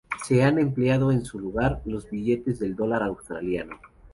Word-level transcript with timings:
Se 0.25 0.41
han 0.41 0.57
empleado 0.57 1.11
en 1.11 1.23
su 1.23 1.37
lugar 1.37 1.83
los 1.85 2.09
billetes 2.09 2.57
del 2.57 2.75
Dólar 2.75 3.03
australiano. 3.03 3.77